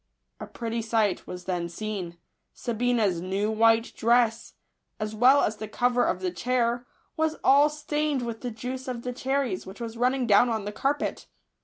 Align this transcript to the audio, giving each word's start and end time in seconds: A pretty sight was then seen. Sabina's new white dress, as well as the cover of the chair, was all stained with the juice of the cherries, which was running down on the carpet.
A 0.39 0.47
pretty 0.47 0.81
sight 0.81 1.27
was 1.27 1.45
then 1.45 1.69
seen. 1.69 2.17
Sabina's 2.55 3.21
new 3.21 3.51
white 3.51 3.93
dress, 3.95 4.53
as 4.99 5.13
well 5.13 5.43
as 5.43 5.57
the 5.57 5.67
cover 5.67 6.05
of 6.07 6.21
the 6.21 6.31
chair, 6.31 6.87
was 7.15 7.35
all 7.43 7.69
stained 7.69 8.23
with 8.23 8.41
the 8.41 8.49
juice 8.49 8.87
of 8.87 9.03
the 9.03 9.13
cherries, 9.13 9.67
which 9.67 9.79
was 9.79 9.97
running 9.97 10.25
down 10.25 10.49
on 10.49 10.65
the 10.65 10.71
carpet. 10.71 11.27